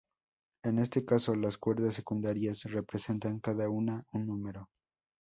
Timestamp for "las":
1.35-1.59